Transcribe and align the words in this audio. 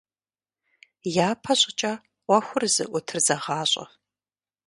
Япэщӏыкӏэ 1.29 1.93
ӏуэхур 2.25 2.63
зыӀутыр 2.73 3.17
зэгъащӏэ. 3.25 3.85